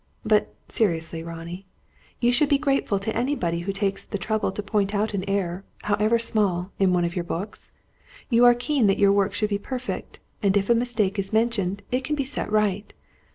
[0.25, 1.67] But, seriously, Ronnie,
[2.19, 5.63] you should be grateful to anybody who takes the trouble to point out an error,
[5.83, 7.71] however small, in one of your books.
[8.27, 11.83] You are keen that your work should be perfect; and if a mistake is mentioned,
[11.91, 12.91] it can be set right.